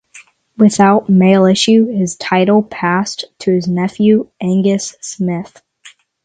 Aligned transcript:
Without 0.57 1.09
male 1.09 1.45
issue, 1.45 1.85
his 1.85 2.15
title 2.15 2.63
passed 2.63 3.25
to 3.37 3.51
his 3.51 3.67
nephew, 3.67 4.31
Angus 4.41 4.95
Smith. 4.99 5.61